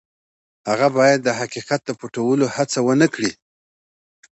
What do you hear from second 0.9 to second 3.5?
باید د حقیقت د پټولو هڅه ونه کړي.